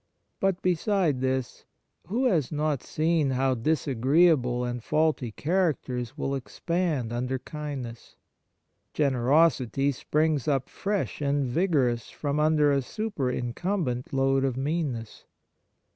[0.39, 1.65] But, beside this,
[2.07, 8.15] who has not seen how disagreeable and faulty characters will expand under kind ness?
[8.95, 15.25] Generosity springs up fresh and 28 Kindness vigorous from under a superincumbent load of meanness.